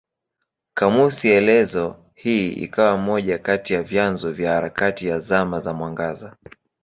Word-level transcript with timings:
Kamusi 0.73 1.29
elezo 1.31 2.05
hii 2.15 2.49
ikawa 2.51 2.97
moja 2.97 3.37
kati 3.39 3.73
ya 3.73 3.83
vyanzo 3.83 4.31
vya 4.31 4.53
harakati 4.53 5.07
ya 5.07 5.19
Zama 5.19 5.59
za 5.59 5.73
Mwangaza. 5.73 6.35